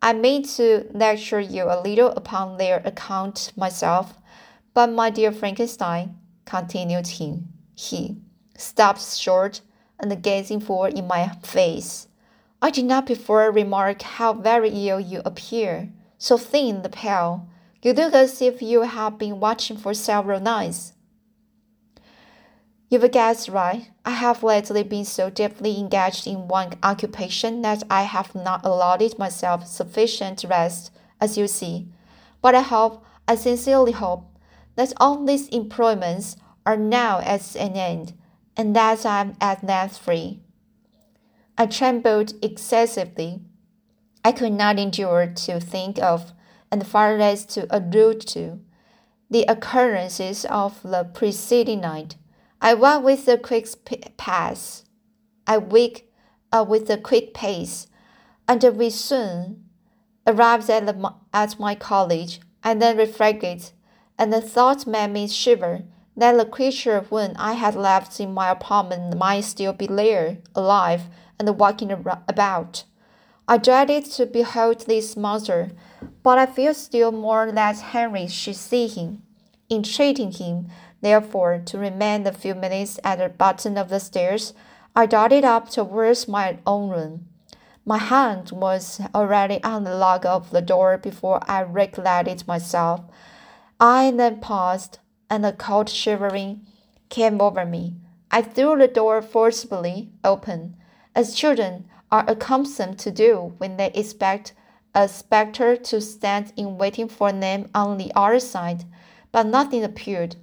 I 0.03 0.13
mean 0.13 0.43
to 0.57 0.89
lecture 0.91 1.39
you 1.39 1.63
a 1.71 1.81
little 1.81 2.09
upon 2.09 2.57
their 2.57 2.83
account 2.85 3.53
myself, 3.57 4.19
but 4.75 4.91
my 4.91 5.11
dear 5.11 5.31
Frankenstein, 5.31 6.17
continued 6.45 7.07
he, 7.07 7.45
he 7.77 8.17
stopped 8.57 9.01
short 9.01 9.61
and 10.01 10.21
gazing 10.25 10.59
full 10.59 10.87
in 10.87 11.07
my 11.07 11.29
face. 11.45 12.06
I 12.67 12.71
did 12.71 12.87
not 12.87 13.07
before 13.07 13.49
remark 13.53 14.03
how 14.03 14.33
very 14.33 14.71
ill 14.89 14.99
you 14.99 15.23
appear, 15.25 15.93
so 16.19 16.37
thin 16.37 16.81
and 16.83 16.93
pale. 16.93 17.49
You 17.81 17.93
look 17.93 18.13
as 18.13 18.43
if 18.43 18.61
you 18.61 18.83
have 18.83 19.19
been 19.19 19.39
watching 19.39 19.77
for 19.77 19.95
several 19.95 20.41
nights. 20.41 20.93
You've 22.91 23.09
guessed 23.13 23.49
right. 23.49 23.89
I 24.05 24.11
have 24.11 24.43
lately 24.43 24.83
been 24.83 25.05
so 25.05 25.31
deeply 25.31 25.79
engaged 25.79 26.27
in 26.27 26.49
one 26.49 26.73
occupation 26.83 27.63
that 27.63 27.85
I 27.89 28.03
have 28.03 28.35
not 28.35 28.67
allowed 28.67 29.17
myself 29.17 29.69
sufficient 29.69 30.43
rest, 30.43 30.91
as 31.21 31.39
you 31.39 31.47
see. 31.47 31.87
But 32.43 32.57
I 32.57 32.63
hope, 32.63 33.05
I 33.29 33.37
sincerely 33.37 33.93
hope, 33.93 34.25
that 34.75 34.93
all 34.97 35.25
these 35.25 35.47
employments 35.51 36.35
are 36.67 36.77
now 36.77 37.21
at 37.21 37.55
an 37.55 37.75
end, 37.77 38.15
and 38.57 38.75
that 38.75 39.07
I 39.07 39.21
am 39.21 39.37
at 39.41 39.63
length 39.63 39.99
free. 39.99 40.41
I 41.59 41.65
trembled 41.65 42.35
excessively. 42.43 43.41
I 44.23 44.33
could 44.33 44.53
not 44.53 44.79
endure 44.79 45.27
to 45.27 45.59
think 45.59 45.99
of, 45.99 46.35
and 46.71 46.87
far 46.87 47.17
less 47.17 47.47
to 47.47 47.67
allude 47.75 48.21
to, 48.29 48.61
the 49.31 49.45
occurrences 49.49 50.45
of 50.47 50.83
the 50.83 51.05
preceding 51.05 51.81
night. 51.81 52.17
I 52.61 52.75
walked 52.75 53.05
with 53.05 53.27
a 53.29 53.39
quick 53.39 53.67
pace. 54.19 54.85
I 55.47 55.57
walked 55.57 56.03
uh, 56.53 56.65
with 56.69 56.91
a 56.91 56.99
quick 56.99 57.33
pace, 57.33 57.87
and 58.47 58.63
we 58.77 58.91
soon 58.91 59.65
arrived 60.27 60.69
at, 60.69 60.85
the, 60.85 61.15
at 61.33 61.59
my 61.59 61.75
college. 61.75 62.41
I 62.63 62.75
then 62.75 62.99
reflected, 62.99 63.71
and 64.19 64.31
the 64.31 64.43
thought 64.43 64.87
made 64.87 65.13
me 65.13 65.27
shiver 65.29 65.85
that 66.19 66.37
the 66.37 66.45
creature 66.45 67.01
whom 67.01 67.33
I 67.37 67.55
had 67.55 67.75
left 67.75 68.21
in 68.21 68.35
my 68.35 68.51
apartment 68.51 69.17
might 69.17 69.43
still 69.43 69.73
be 69.73 69.87
there, 69.87 70.39
alive 70.55 71.03
and 71.39 71.59
walking 71.59 71.91
about. 71.93 72.85
I 73.49 73.59
dreaded 73.59 74.07
to 74.13 74.27
behold 74.27 74.81
this 74.87 75.17
monster, 75.17 75.71
but 76.23 76.39
I 76.39 76.47
feared 76.47 76.77
still 76.77 77.13
more 77.13 77.51
that 77.53 77.79
Henry 77.79 78.27
should 78.27 78.57
see 78.57 78.89
him. 78.89 79.23
Entreating 79.71 80.33
him, 80.33 80.69
therefore, 81.01 81.61
to 81.67 81.79
remain 81.79 82.27
a 82.27 82.33
few 82.33 82.55
minutes 82.55 82.99
at 83.05 83.19
the 83.19 83.29
bottom 83.29 83.77
of 83.77 83.89
the 83.89 84.01
stairs, 84.01 84.53
I 84.95 85.07
darted 85.07 85.45
up 85.45 85.71
towards 85.71 86.27
my 86.27 86.59
own 86.67 86.89
room. 86.91 87.29
My 87.85 87.99
hand 87.99 88.51
was 88.51 89.01
already 89.15 89.63
on 89.63 89.85
the 89.85 89.95
lock 89.95 90.25
of 90.25 90.51
the 90.51 90.61
door 90.61 90.99
before 90.99 91.41
I 91.49 91.63
recollected 91.63 92.47
myself. 92.49 93.03
I 93.79 94.11
then 94.11 94.41
paused, 94.41 94.99
and 95.31 95.47
a 95.47 95.53
cold 95.53 95.89
shivering 95.89 96.67
came 97.11 97.41
over 97.41 97.65
me. 97.65 97.95
I 98.31 98.43
threw 98.43 98.77
the 98.77 98.89
door 98.89 99.23
forcibly 99.23 100.11
open 100.25 100.77
as 101.17 101.35
children 101.35 101.89
are 102.13 102.25
accustomed 102.29 102.99
to 103.01 103.11
do 103.11 103.55
when 103.57 103.77
they 103.79 103.91
expect 103.93 104.53
a 104.95 105.09
spectre 105.09 105.75
to 105.77 106.01
stand 106.01 106.53
in 106.57 106.79
waiting 106.79 107.09
for 107.09 107.33
them 107.33 107.69
on 107.75 107.99
the 107.99 108.13
other 108.15 108.39
side, 108.39 108.85
but 109.33 109.47
nothing 109.47 109.83
appeared. 109.83 110.37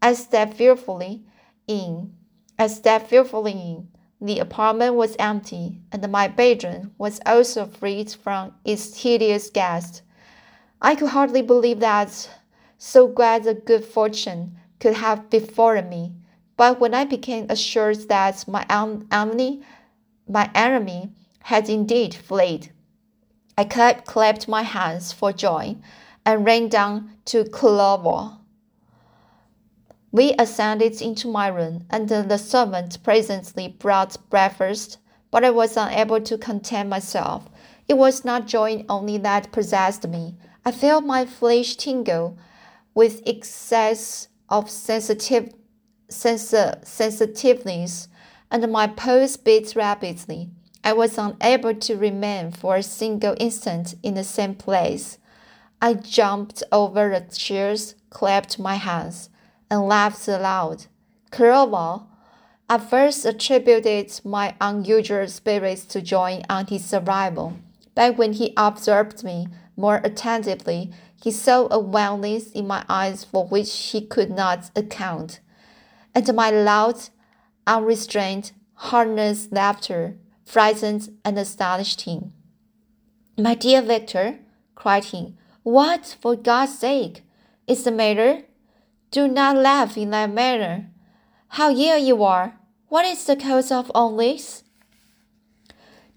I 0.00 0.12
stepped 0.12 0.54
fearfully 0.54 1.24
in. 1.66 2.14
I 2.58 2.68
stepped 2.68 3.08
fearfully 3.08 3.52
in. 3.52 3.88
The 4.20 4.38
apartment 4.38 4.94
was 4.94 5.16
empty, 5.18 5.80
and 5.90 6.08
my 6.10 6.28
bedroom 6.28 6.92
was 6.98 7.20
also 7.24 7.66
freed 7.66 8.10
from 8.12 8.54
its 8.64 9.02
hideous 9.02 9.48
guest. 9.50 10.02
I 10.80 10.94
could 10.94 11.10
hardly 11.10 11.42
believe 11.42 11.80
that 11.80 12.28
so 12.76 13.06
great 13.08 13.46
a 13.46 13.54
good 13.54 13.84
fortune 13.84 14.56
could 14.78 14.94
have 14.94 15.30
befallen 15.30 15.88
me. 15.88 16.14
But 16.56 16.80
when 16.80 16.94
I 16.94 17.04
became 17.04 17.46
assured 17.48 18.08
that 18.08 18.46
my 18.48 18.66
enemy, 19.10 19.62
my 20.28 20.50
enemy 20.54 21.10
had 21.42 21.68
indeed 21.68 22.14
fled, 22.14 22.70
I 23.56 23.64
clapped 23.64 24.46
my 24.46 24.62
hands 24.62 25.12
for 25.12 25.32
joy 25.32 25.76
and 26.24 26.44
ran 26.44 26.68
down 26.68 27.16
to 27.24 27.44
Clover. 27.44 28.36
We 30.12 30.34
ascended 30.38 31.02
into 31.02 31.28
my 31.28 31.48
room, 31.48 31.84
and 31.90 32.08
the 32.08 32.36
servant 32.38 33.02
presently 33.02 33.68
brought 33.68 34.16
breakfast, 34.30 34.98
but 35.30 35.44
I 35.44 35.50
was 35.50 35.76
unable 35.76 36.20
to 36.20 36.38
content 36.38 36.88
myself. 36.88 37.48
It 37.88 37.98
was 37.98 38.24
not 38.24 38.46
joy 38.46 38.84
only 38.88 39.18
that 39.18 39.52
possessed 39.52 40.06
me. 40.06 40.36
I 40.64 40.70
felt 40.70 41.04
my 41.04 41.26
flesh 41.26 41.76
tingle 41.76 42.38
with 42.94 43.22
excess 43.26 44.28
of 44.48 44.70
sensitive, 44.70 45.52
sens 46.08 46.54
sensitiveness, 46.84 48.08
and 48.50 48.70
my 48.70 48.86
pulse 48.86 49.36
beat 49.36 49.74
rapidly. 49.76 50.50
I 50.84 50.92
was 50.92 51.18
unable 51.18 51.74
to 51.74 51.96
remain 51.96 52.50
for 52.52 52.76
a 52.76 52.82
single 52.82 53.36
instant 53.38 53.94
in 54.02 54.14
the 54.14 54.24
same 54.24 54.54
place. 54.54 55.18
I 55.82 55.94
jumped 55.94 56.62
over 56.72 57.10
the 57.10 57.34
chairs, 57.36 57.94
clapped 58.10 58.58
my 58.58 58.76
hands 58.76 59.28
and 59.70 59.86
laughed 59.86 60.26
aloud. 60.28 60.86
Clerval 61.30 62.08
at 62.70 62.88
first 62.88 63.24
attributed 63.24 64.20
my 64.24 64.54
unusual 64.60 65.26
spirits 65.28 65.84
to 65.86 66.02
joy 66.02 66.42
on 66.50 66.66
his 66.66 66.92
arrival, 66.92 67.54
but 67.94 68.16
when 68.16 68.34
he 68.34 68.52
observed 68.56 69.24
me 69.24 69.48
more 69.76 70.00
attentively, 70.04 70.90
he 71.22 71.30
saw 71.30 71.66
a 71.70 71.78
wildness 71.78 72.50
in 72.52 72.66
my 72.66 72.84
eyes 72.88 73.24
for 73.24 73.46
which 73.46 73.74
he 73.90 74.00
could 74.00 74.30
not 74.30 74.70
account, 74.76 75.40
and 76.14 76.32
my 76.34 76.50
loud, 76.50 77.08
unrestrained, 77.68 78.52
harmless 78.74 79.48
laughter 79.52 80.16
frightened 80.48 81.10
and 81.24 81.38
astonished 81.38 82.02
him. 82.02 82.32
My 83.36 83.54
dear 83.54 83.82
Victor, 83.82 84.38
cried 84.74 85.04
he, 85.04 85.34
what, 85.62 86.16
for 86.20 86.34
God's 86.34 86.78
sake, 86.78 87.22
is 87.66 87.84
the 87.84 87.90
matter? 87.90 88.42
Do 89.10 89.28
not 89.28 89.56
laugh 89.56 89.98
in 89.98 90.10
that 90.10 90.32
manner. 90.32 90.90
How 91.48 91.70
ill 91.70 91.98
you 91.98 92.24
are! 92.24 92.58
What 92.88 93.04
is 93.04 93.26
the 93.26 93.36
cause 93.36 93.70
of 93.70 93.92
all 93.94 94.16
this? 94.16 94.64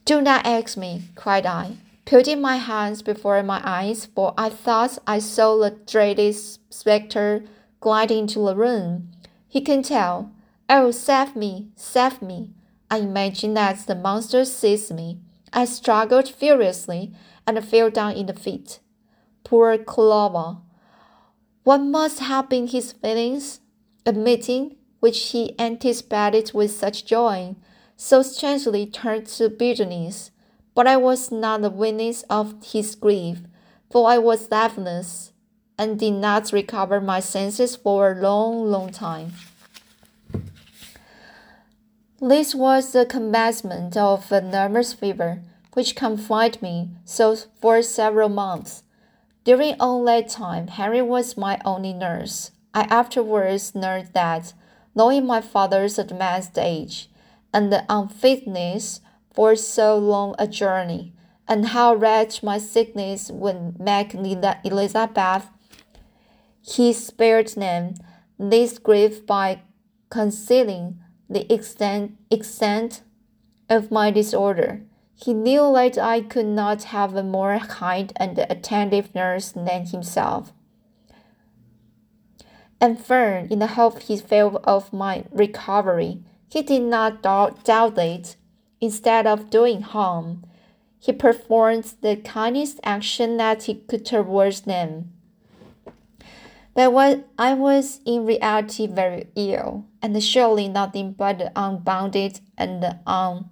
Do 0.05 0.21
not 0.21 0.45
ask 0.45 0.77
me, 0.77 1.03
cried 1.15 1.45
I, 1.45 1.75
putting 2.05 2.39
my 2.39 2.55
hands 2.55 3.01
before 3.01 3.43
my 3.43 3.61
eyes, 3.63 4.05
for 4.05 4.33
I 4.37 4.49
thought 4.49 4.97
I 5.05 5.19
saw 5.19 5.57
the 5.57 5.71
dreaded 5.71 6.35
spectre 6.69 7.43
glide 7.81 8.11
into 8.11 8.39
the 8.39 8.55
room. 8.55 9.11
He 9.49 9.59
can 9.59 9.83
tell. 9.83 10.31
Oh, 10.73 10.89
save 10.91 11.35
me, 11.35 11.67
save 11.75 12.21
me. 12.21 12.51
I 12.89 12.99
imagined 12.99 13.57
that 13.57 13.85
the 13.87 13.93
monster 13.93 14.45
seized 14.45 14.95
me. 14.95 15.19
I 15.51 15.65
struggled 15.65 16.29
furiously 16.29 17.13
and 17.45 17.61
fell 17.61 17.89
down 17.89 18.13
in 18.13 18.27
the 18.27 18.33
fit. 18.33 18.79
Poor 19.43 19.77
Clover! 19.77 20.59
What 21.65 21.79
must 21.79 22.19
have 22.19 22.47
been 22.47 22.67
his 22.67 22.93
feelings? 22.93 23.59
A 24.05 24.13
meeting, 24.13 24.77
which 25.01 25.31
he 25.31 25.59
anticipated 25.59 26.53
with 26.53 26.71
such 26.71 27.03
joy, 27.05 27.57
so 27.97 28.21
strangely 28.21 28.85
turned 28.85 29.27
to 29.27 29.49
bitterness. 29.49 30.31
But 30.73 30.87
I 30.87 30.95
was 30.95 31.33
not 31.33 31.63
the 31.63 31.69
witness 31.69 32.23
of 32.29 32.55
his 32.63 32.95
grief, 32.95 33.39
for 33.91 34.09
I 34.09 34.19
was 34.19 34.49
lifeless 34.49 35.33
and 35.77 35.99
did 35.99 36.13
not 36.13 36.53
recover 36.53 37.01
my 37.01 37.19
senses 37.19 37.75
for 37.75 38.13
a 38.13 38.21
long, 38.21 38.71
long 38.71 38.89
time. 38.89 39.33
This 42.23 42.53
was 42.53 42.91
the 42.91 43.03
commencement 43.03 43.97
of 43.97 44.31
a 44.31 44.41
nervous 44.41 44.93
fever, 44.93 45.41
which 45.73 45.95
confined 45.95 46.61
me 46.61 46.91
so 47.03 47.35
for 47.35 47.81
several 47.81 48.29
months. 48.29 48.83
During 49.43 49.75
all 49.79 50.03
that 50.03 50.29
time, 50.29 50.67
Harry 50.67 51.01
was 51.01 51.35
my 51.35 51.59
only 51.65 51.93
nurse. 51.93 52.51
I 52.75 52.81
afterwards 52.83 53.73
learned 53.73 54.11
that, 54.13 54.53
knowing 54.93 55.25
my 55.25 55.41
father's 55.41 55.97
advanced 55.97 56.59
age 56.59 57.09
and 57.51 57.73
the 57.73 57.85
unfitness 57.89 59.01
for 59.33 59.55
so 59.55 59.97
long 59.97 60.35
a 60.37 60.45
journey, 60.45 61.13
and 61.47 61.69
how 61.69 61.95
wretched 61.95 62.43
my 62.43 62.59
sickness 62.59 63.31
would 63.31 63.79
make 63.79 64.13
Elizabeth, 64.13 65.47
he 66.61 66.93
spared 66.93 67.47
them 67.47 67.95
this 68.37 68.77
grief 68.77 69.25
by 69.25 69.63
concealing 70.11 70.99
the 71.31 71.51
extent, 71.51 72.17
extent 72.29 73.01
of 73.69 73.89
my 73.89 74.11
disorder. 74.11 74.81
He 75.15 75.33
knew 75.33 75.71
that 75.73 75.97
I 75.97 76.21
could 76.21 76.47
not 76.47 76.83
have 76.85 77.15
a 77.15 77.23
more 77.23 77.57
kind 77.59 78.11
and 78.17 78.37
attentive 78.37 79.15
nurse 79.15 79.51
than 79.51 79.85
himself. 79.85 80.51
And 82.81 82.99
firm 82.99 83.47
in 83.49 83.59
the 83.59 83.67
hope 83.67 84.01
he 84.01 84.17
felt 84.17 84.55
of 84.63 84.91
my 84.91 85.25
recovery, 85.31 86.23
he 86.49 86.63
did 86.63 86.81
not 86.81 87.21
doubt, 87.21 87.63
doubt 87.63 87.97
it. 87.97 88.35
Instead 88.81 89.27
of 89.27 89.51
doing 89.51 89.81
harm, 89.81 90.43
he 90.99 91.13
performed 91.13 91.93
the 92.01 92.15
kindest 92.15 92.79
action 92.83 93.37
that 93.37 93.63
he 93.63 93.75
could 93.75 94.03
towards 94.05 94.61
them. 94.61 95.13
But 96.73 96.93
what 96.93 97.27
I 97.37 97.53
was 97.53 97.99
in 98.05 98.25
reality 98.25 98.87
very 98.87 99.27
ill, 99.35 99.85
and 100.01 100.23
surely 100.23 100.69
nothing 100.69 101.11
but 101.13 101.39
the 101.39 101.51
unbounded 101.55 102.39
and 102.57 102.97
un 103.05 103.49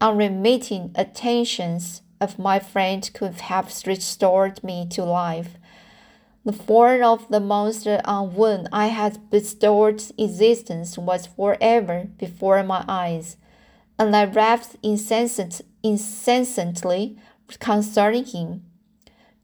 unremitting 0.00 0.92
attentions 0.94 2.02
of 2.20 2.38
my 2.38 2.58
friend 2.58 3.10
could 3.14 3.40
have 3.40 3.72
restored 3.86 4.62
me 4.62 4.86
to 4.90 5.04
life. 5.04 5.56
The 6.44 6.52
form 6.52 7.02
of 7.02 7.28
the 7.28 7.40
monster 7.40 8.00
on 8.04 8.32
whom 8.32 8.68
I 8.70 8.88
had 8.88 9.30
bestowed 9.30 10.02
existence 10.18 10.98
was 10.98 11.26
forever 11.26 12.08
before 12.18 12.62
my 12.62 12.84
eyes, 12.86 13.36
and 13.98 14.14
I 14.14 14.26
incessant, 14.82 15.62
incessantly 15.82 17.18
concerning 17.58 18.26
him. 18.26 18.62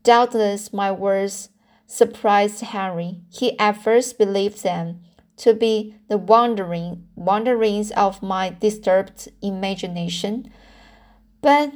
Doubtless 0.05 0.73
my 0.73 0.93
words 0.93 1.49
surprised 1.93 2.63
Henry. 2.63 3.21
He 3.29 3.59
at 3.59 3.73
first 3.73 4.17
believed 4.17 4.63
them 4.63 5.03
to 5.37 5.53
be 5.53 5.95
the 6.09 6.17
wandering 6.17 7.07
wanderings 7.15 7.91
of 7.91 8.23
my 8.23 8.49
disturbed 8.49 9.29
imagination, 9.43 10.51
but 11.43 11.71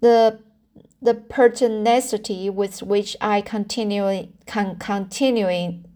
the 0.00 0.40
the 1.00 1.14
pertinacity 1.14 2.50
with 2.50 2.82
which 2.82 3.16
I 3.22 3.40
continually 3.40 4.32
con, 4.46 4.76
continuing 4.78 5.86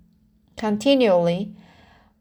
continually 0.56 1.54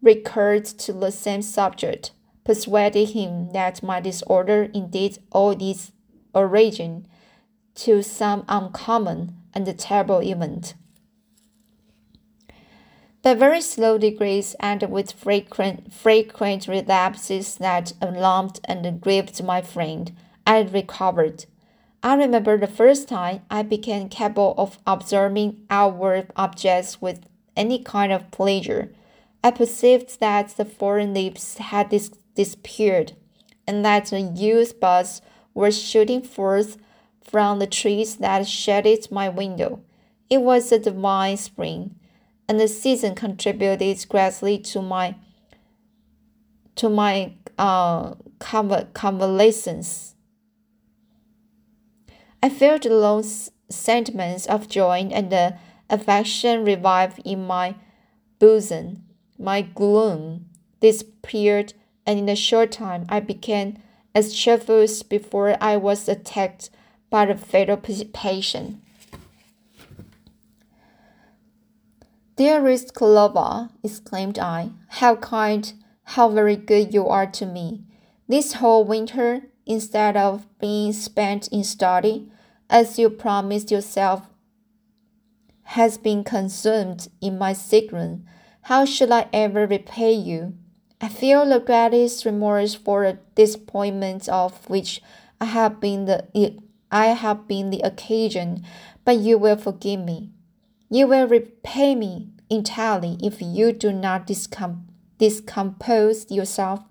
recurred 0.02 0.66
to 0.66 0.92
the 0.92 1.12
same 1.12 1.42
subject 1.42 2.12
persuaded 2.44 3.10
him 3.12 3.52
that 3.54 3.82
my 3.82 4.02
disorder 4.02 4.70
indeed 4.74 5.20
owed 5.32 5.62
its 5.62 5.92
origin 6.34 7.08
to 7.76 8.02
some 8.02 8.44
uncommon 8.50 9.39
and 9.68 9.80
terrible 9.80 10.22
event 10.22 10.74
by 13.22 13.34
very 13.34 13.62
slow 13.62 13.98
degrees 13.98 14.56
and 14.60 14.82
with 14.90 15.12
frequent, 15.12 15.92
frequent 15.94 16.68
relapses 16.68 17.56
that 17.56 17.94
alarmed 18.02 18.60
and 18.66 19.02
grieved 19.02 19.44
my 19.44 19.62
friend, 19.62 20.16
I 20.48 20.62
recovered. 20.62 21.46
I 22.02 22.16
remember 22.16 22.58
the 22.58 22.68
first 22.68 23.10
time 23.10 23.42
I 23.52 23.64
became 23.64 24.08
capable 24.08 24.56
of 24.58 24.80
observing 24.88 25.66
outward 25.70 26.32
objects 26.38 27.02
with 27.02 27.20
any 27.58 27.84
kind 27.84 28.14
of 28.14 28.32
pleasure. 28.32 28.94
I 29.44 29.52
perceived 29.52 30.20
that 30.22 30.50
the 30.56 30.64
foreign 30.64 31.14
leaves 31.14 31.58
had 31.58 31.90
dis- 31.90 32.12
disappeared, 32.36 33.14
and 33.68 33.84
that 33.84 34.08
the 34.08 34.22
youth 34.22 34.80
buds 34.80 35.22
were 35.54 35.72
shooting 35.72 36.22
forth 36.22 36.78
from 37.30 37.60
the 37.60 37.68
trees 37.68 38.18
that 38.18 38.48
shaded 38.48 39.12
my 39.12 39.30
window. 39.30 39.82
It 40.30 40.42
was 40.42 40.72
a 40.72 40.80
divine 40.80 41.38
spring 41.38 41.96
and 42.50 42.60
the 42.60 42.68
season 42.68 43.14
contributed 43.14 44.10
greatly 44.10 44.58
to 44.58 44.82
my 44.82 45.16
to 46.76 46.90
my 46.90 47.34
uh, 47.60 48.16
convalescence. 48.40 50.16
I 52.42 52.50
felt 52.50 52.84
the 52.84 52.90
long 52.90 53.24
sentiments 53.70 54.48
of 54.48 54.68
joy 54.68 55.10
and 55.12 55.30
the 55.30 55.58
affection 55.90 56.64
revive 56.64 57.20
in 57.24 57.46
my 57.46 57.76
bosom. 58.40 59.04
My 59.38 59.62
gloom 59.62 60.46
disappeared, 60.80 61.74
and 62.06 62.18
in 62.18 62.30
a 62.30 62.36
short 62.36 62.72
time 62.72 63.06
I 63.10 63.20
became 63.20 63.78
as 64.16 64.34
cheerful 64.34 64.80
as 64.80 65.04
before 65.04 65.56
I 65.62 65.78
was 65.78 66.10
attacked 66.10 66.70
by 67.10 67.26
the 67.26 67.36
fatal 67.36 67.78
passion. 67.78 68.82
Dearest 72.36 72.94
Clover, 72.94 73.70
exclaimed 73.84 74.40
I, 74.40 74.72
how 74.88 75.18
kind, 75.18 75.74
how 76.04 76.30
very 76.30 76.56
good 76.56 76.94
you 76.94 77.08
are 77.08 77.28
to 77.28 77.46
me. 77.46 77.84
This 78.28 78.54
whole 78.54 78.86
winter, 78.86 79.42
instead 79.66 80.16
of 80.16 80.48
being 80.60 80.94
spent 80.94 81.48
in 81.50 81.64
study, 81.64 82.32
as 82.70 82.98
you 82.98 83.10
promised 83.10 83.72
yourself, 83.72 84.22
has 85.64 85.98
been 85.98 86.24
consumed 86.24 87.10
in 87.20 87.38
my 87.38 87.54
sick 87.54 87.92
room. 87.92 88.26
How 88.64 88.86
should 88.86 89.12
I 89.12 89.28
ever 89.34 89.68
repay 89.68 90.14
you? 90.14 90.54
I 91.02 91.10
feel 91.10 91.46
the 91.46 91.60
greatest 91.60 92.26
remorse 92.26 92.74
for 92.74 93.04
the 93.04 93.20
disappointment 93.36 94.30
of 94.30 94.70
which 94.70 95.02
I 95.42 95.46
have 95.46 95.80
been 95.80 96.06
the 96.06 96.28
I 96.92 97.08
have 97.08 97.48
been 97.48 97.70
the 97.70 97.82
occasion, 97.82 98.64
but 99.06 99.18
you 99.18 99.38
will 99.38 99.58
forgive 99.58 100.00
me. 100.00 100.32
You 100.90 101.08
will 101.08 101.28
repay 101.28 101.96
me 101.96 102.30
entirely 102.50 103.18
if 103.22 103.42
you 103.42 103.72
do 103.72 103.92
not 103.92 104.26
discom- 104.26 104.86
discompose 105.18 106.30
yourself, 106.32 106.82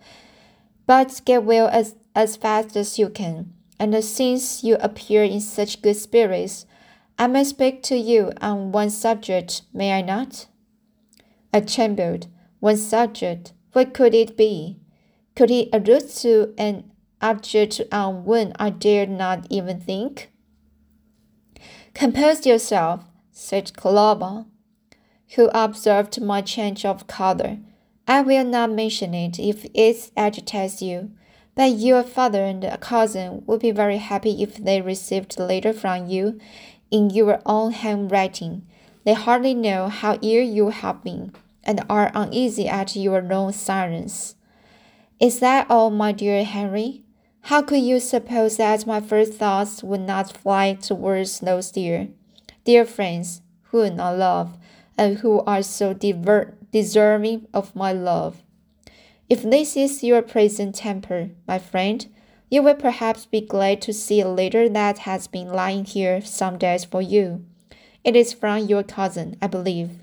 but 0.86 1.20
get 1.24 1.44
well 1.44 1.68
as, 1.68 1.96
as 2.14 2.36
fast 2.36 2.76
as 2.76 2.98
you 2.98 3.08
can. 3.08 3.52
And 3.80 4.02
since 4.04 4.62
you 4.64 4.76
appear 4.80 5.24
in 5.24 5.40
such 5.40 5.82
good 5.82 5.96
spirits, 5.96 6.66
I 7.18 7.26
may 7.26 7.44
speak 7.44 7.82
to 7.84 7.96
you 7.96 8.32
on 8.40 8.70
one 8.70 8.90
subject, 8.90 9.62
may 9.72 9.92
I 9.92 10.02
not? 10.02 10.46
I 11.52 11.60
trembled. 11.60 12.28
One 12.60 12.76
subject. 12.76 13.52
What 13.72 13.94
could 13.94 14.14
it 14.14 14.36
be? 14.36 14.78
Could 15.34 15.50
he 15.50 15.68
allude 15.72 16.08
to 16.16 16.54
an 16.58 16.90
object 17.20 17.80
on 17.90 18.24
when 18.24 18.52
I 18.58 18.70
dared 18.70 19.10
not 19.10 19.46
even 19.50 19.80
think? 19.80 20.30
Compose 21.94 22.46
yourself, 22.46 23.04
said 23.32 23.76
Clover, 23.76 24.44
who 25.34 25.50
observed 25.52 26.20
my 26.20 26.40
change 26.40 26.84
of 26.84 27.06
color. 27.06 27.58
I 28.06 28.22
will 28.22 28.44
not 28.44 28.70
mention 28.70 29.14
it 29.14 29.38
if 29.38 29.66
it 29.74 30.10
agitates 30.16 30.80
you, 30.80 31.10
but 31.54 31.72
your 31.72 32.02
father 32.02 32.44
and 32.44 32.64
cousin 32.80 33.42
would 33.46 33.60
be 33.60 33.72
very 33.72 33.98
happy 33.98 34.42
if 34.42 34.56
they 34.56 34.80
received 34.80 35.38
a 35.38 35.44
letter 35.44 35.72
from 35.72 36.06
you 36.06 36.38
in 36.90 37.10
your 37.10 37.42
own 37.44 37.72
handwriting. 37.72 38.66
They 39.04 39.14
hardly 39.14 39.54
know 39.54 39.88
how 39.88 40.18
ill 40.22 40.42
you 40.42 40.68
have 40.70 41.02
been, 41.02 41.32
and 41.64 41.84
are 41.90 42.12
uneasy 42.14 42.68
at 42.68 42.94
your 42.94 43.20
long 43.20 43.52
silence. 43.52 44.36
Is 45.20 45.40
that 45.40 45.66
all, 45.68 45.90
my 45.90 46.12
dear 46.12 46.44
Henry? 46.44 47.02
How 47.48 47.62
could 47.62 47.80
you 47.80 47.98
suppose 47.98 48.58
that 48.58 48.86
my 48.86 49.00
first 49.00 49.32
thoughts 49.32 49.82
would 49.82 50.02
not 50.02 50.36
fly 50.36 50.74
towards 50.74 51.40
those 51.40 51.70
dear, 51.70 52.08
dear 52.66 52.84
friends 52.84 53.40
whom 53.70 53.98
I 53.98 54.12
love, 54.12 54.58
and 54.98 55.20
who 55.20 55.40
are 55.46 55.62
so 55.62 55.94
deserving 55.94 57.46
of 57.54 57.74
my 57.74 57.90
love? 57.90 58.42
If 59.30 59.42
this 59.42 59.78
is 59.78 60.04
your 60.04 60.20
present 60.20 60.74
temper, 60.74 61.30
my 61.46 61.58
friend, 61.58 62.06
you 62.50 62.62
will 62.62 62.74
perhaps 62.74 63.24
be 63.24 63.40
glad 63.40 63.80
to 63.80 63.94
see 63.94 64.20
a 64.20 64.28
letter 64.28 64.68
that 64.68 64.98
has 65.08 65.26
been 65.26 65.48
lying 65.48 65.86
here 65.86 66.20
some 66.20 66.58
days 66.58 66.84
for 66.84 67.00
you. 67.00 67.46
It 68.04 68.14
is 68.14 68.34
from 68.34 68.66
your 68.66 68.82
cousin, 68.82 69.38
I 69.40 69.46
believe. 69.46 70.00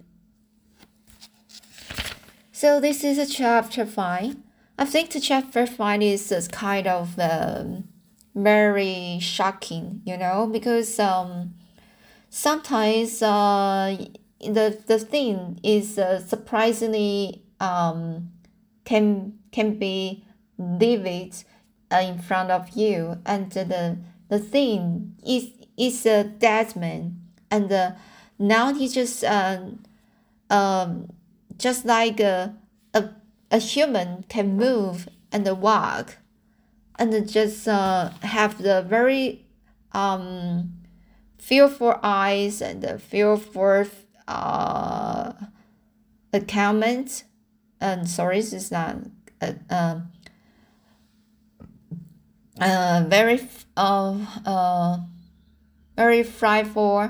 So 2.51 2.79
this 2.79 3.03
is 3.03 3.19
a 3.19 3.27
chapter 3.27 3.85
five. 3.85 4.35
I 4.77 4.85
think 4.85 5.11
the 5.11 5.21
chapter 5.21 5.65
five 5.65 6.01
is 6.01 6.49
kind 6.51 6.85
of 6.87 7.17
um, 7.17 7.85
very 8.33 9.19
shocking, 9.21 10.01
you 10.05 10.17
know, 10.17 10.47
because 10.51 10.99
um, 10.99 11.53
sometimes 12.29 13.21
uh, 13.21 13.95
the 14.39 14.77
the 14.85 14.99
thing 14.99 15.59
is 15.63 15.97
uh, 15.97 16.19
surprisingly 16.19 17.41
um, 17.61 18.31
can 18.83 19.39
can 19.51 19.79
be 19.79 20.25
vivid 20.59 21.33
uh, 21.91 21.97
in 21.97 22.19
front 22.19 22.51
of 22.51 22.69
you, 22.75 23.17
and 23.25 23.51
the 23.51 23.97
the 24.27 24.39
thing 24.39 25.15
is 25.25 25.51
is 25.77 26.05
a 26.05 26.25
dead 26.25 26.75
man, 26.75 27.21
and 27.49 27.71
uh, 27.71 27.91
now 28.37 28.73
he 28.73 28.89
just 28.89 29.23
uh, 29.23 29.59
um 30.49 31.09
just 31.57 31.85
like 31.85 32.19
a 32.19 32.53
a 33.55 33.57
human 33.57 34.25
can 34.27 34.57
move 34.57 35.07
and 35.31 35.45
walk 35.61 36.17
and 36.99 37.29
just 37.29 37.69
uh, 37.69 38.09
have 38.21 38.61
the 38.61 38.81
very 38.81 39.45
um, 39.93 40.73
fearful 41.37 41.97
eyes 42.03 42.61
and 42.61 42.81
the 42.81 42.99
fearful 42.99 43.85
uh, 44.27 45.31
comment. 46.49 47.23
And 47.79 48.09
sorry 48.09 48.41
this 48.41 48.51
is 48.51 48.71
not 48.71 48.97
uh, 49.41 49.53
uh, 49.69 49.99
uh, 52.59 53.05
very 53.07 53.39
uh, 53.77 54.17
uh, 54.45 54.97
very 55.95 56.23
frightful 56.23 57.09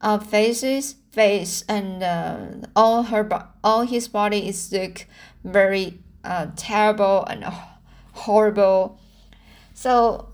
uh, 0.00 0.18
faces 0.18 0.96
face 1.10 1.64
and 1.68 2.02
uh, 2.02 2.68
all 2.76 3.04
her 3.04 3.48
all 3.64 3.82
his 3.82 4.08
body 4.08 4.48
is 4.48 4.72
look 4.72 5.06
very 5.44 5.98
uh, 6.24 6.46
terrible 6.56 7.24
and 7.26 7.44
horrible. 8.12 9.00
So, 9.74 10.28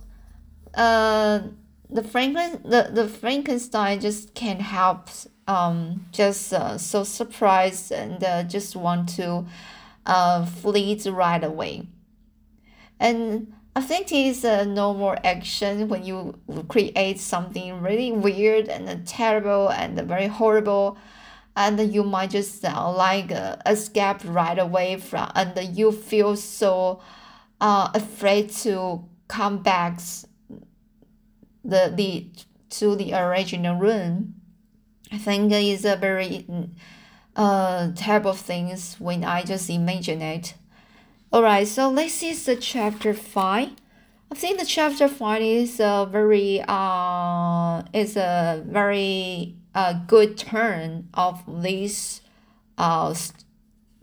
uh, 0.74 1.40
the 1.90 2.02
Franklin 2.02 2.60
the, 2.64 2.90
the 2.92 3.08
Frankenstein 3.08 4.00
just 4.00 4.34
can't 4.34 4.60
help 4.60 5.08
um 5.46 6.06
just 6.12 6.52
uh, 6.52 6.78
so 6.78 7.04
surprised 7.04 7.92
and 7.92 8.22
uh, 8.24 8.42
just 8.44 8.74
want 8.74 9.08
to 9.10 9.46
uh 10.06 10.44
flee 10.44 11.00
right 11.06 11.44
away. 11.44 11.86
And 12.98 13.52
I 13.76 13.80
think 13.80 14.12
it's 14.12 14.44
a 14.44 14.64
normal 14.64 15.16
action 15.24 15.88
when 15.88 16.04
you 16.04 16.38
create 16.68 17.18
something 17.18 17.80
really 17.80 18.12
weird 18.12 18.68
and 18.68 19.06
terrible 19.06 19.68
and 19.68 20.00
very 20.02 20.28
horrible. 20.28 20.96
And 21.56 21.92
you 21.92 22.04
might 22.04 22.30
just 22.30 22.64
uh, 22.64 22.92
like 22.92 23.32
uh, 23.32 23.56
escape 23.66 24.18
right 24.24 24.58
away 24.58 24.96
from 24.96 25.30
and 25.34 25.76
you 25.76 25.90
feel 25.92 26.36
so 26.36 27.00
uh, 27.60 27.90
afraid 27.94 28.50
to 28.50 29.04
come 29.28 29.62
back 29.62 30.00
the, 31.64 31.92
the 31.94 32.28
to 32.70 32.96
the 32.96 33.14
original 33.14 33.76
room. 33.76 34.34
I 35.12 35.18
think 35.18 35.52
it's 35.52 35.84
a 35.84 35.96
very 35.96 36.46
uh 37.36 37.90
terrible 37.96 38.32
things 38.32 38.94
when 39.00 39.24
i 39.24 39.42
just 39.42 39.68
imagine 39.68 40.22
it 40.22 40.54
all 41.34 41.42
right 41.42 41.66
so 41.66 41.92
this 41.92 42.22
is 42.22 42.44
the 42.44 42.54
chapter 42.54 43.12
5 43.12 43.70
I 44.30 44.34
think 44.36 44.60
the 44.60 44.64
chapter 44.64 45.08
5 45.08 45.42
is 45.42 45.80
a 45.80 46.08
very 46.08 46.62
uh 46.66 47.82
is 47.92 48.16
a 48.16 48.62
very 48.64 49.56
a 49.74 50.00
good 50.06 50.38
turn 50.38 51.08
of 51.12 51.42
this 51.46 52.20
uh, 52.78 53.12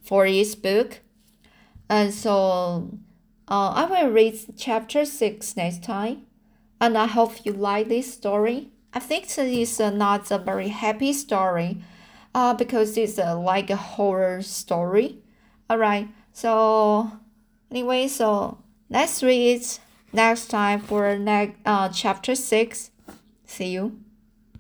for 0.04 0.28
this 0.28 0.56
book. 0.56 1.00
And 1.90 2.14
so 2.14 3.00
uh, 3.48 3.70
I 3.76 3.86
will 3.86 4.12
read 4.12 4.38
chapter 4.58 5.06
6 5.06 5.56
next 5.56 5.84
time. 5.84 6.26
And 6.82 6.98
I 6.98 7.08
hope 7.08 7.46
you 7.46 7.54
like 7.54 7.88
this 7.88 8.14
story. 8.14 8.72
I 8.94 9.00
think 9.00 9.26
it 9.26 9.38
is 9.38 9.80
uh, 9.80 9.92
not 9.92 10.30
a 10.32 10.38
very 10.38 10.70
happy 10.70 11.14
story 11.14 11.82
uh, 12.36 12.54
because 12.54 12.98
it's 12.98 13.18
uh, 13.18 13.40
like 13.40 13.70
a 13.70 13.78
horror 13.78 14.42
story. 14.42 15.20
Alright, 15.70 16.10
so 16.34 17.21
anyway, 17.72 18.08
so 18.08 18.60
let's 18.90 19.24
read 19.24 19.66
next 20.14 20.48
time 20.48 20.82
for 20.82 21.18
next 21.18 21.58
uh, 21.66 21.90
chapter 21.90 22.36
6. 22.36 22.92
See 23.46 23.70
you. 23.70 24.00